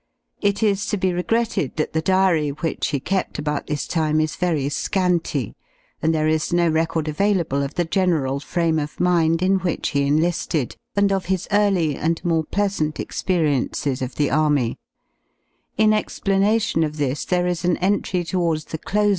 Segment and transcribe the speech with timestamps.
[0.41, 4.35] It is to be regretted that the diary which he kept about this time is
[4.35, 5.53] very scanty ^
[6.01, 10.07] and there is no record available of the general frame of mind in which he
[10.07, 14.79] enlisted i and of his early and more pleasant experiences of the Army,
[15.77, 19.09] In explanation of this there is an entry towards the close d?